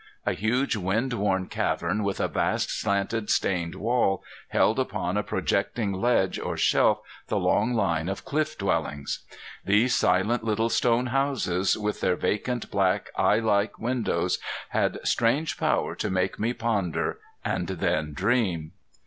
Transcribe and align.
A 0.25 0.33
huge 0.33 0.75
wind 0.75 1.13
worn 1.13 1.45
cavern 1.45 2.03
with 2.03 2.19
a 2.19 2.27
vast 2.27 2.71
slanted 2.71 3.29
stained 3.29 3.75
wall 3.75 4.23
held 4.47 4.79
upon 4.79 5.15
a 5.15 5.21
projecting 5.21 5.93
ledge 5.93 6.39
or 6.39 6.57
shelf 6.57 7.01
the 7.27 7.37
long 7.37 7.75
line 7.75 8.09
of 8.09 8.25
cliff 8.25 8.57
dwellings. 8.57 9.19
These 9.63 9.93
silent 9.93 10.43
little 10.43 10.69
stone 10.69 11.05
houses 11.13 11.77
with 11.77 12.01
their 12.01 12.15
vacant 12.15 12.71
black 12.71 13.11
eye 13.15 13.37
like 13.37 13.77
windows 13.77 14.39
had 14.69 14.97
strange 15.03 15.55
power 15.59 15.93
to 15.97 16.09
make 16.09 16.39
me 16.39 16.53
ponder, 16.53 17.19
and 17.45 17.67
then 17.67 18.13
dream. 18.13 18.71